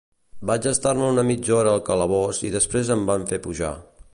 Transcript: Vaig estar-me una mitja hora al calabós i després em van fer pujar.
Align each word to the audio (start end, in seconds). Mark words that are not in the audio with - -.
Vaig 0.49 0.67
estar-me 0.69 1.09
una 1.15 1.25
mitja 1.27 1.53
hora 1.57 1.75
al 1.79 1.83
calabós 1.91 2.41
i 2.49 2.51
després 2.57 2.91
em 2.97 3.05
van 3.11 3.27
fer 3.33 3.41
pujar. 3.49 3.75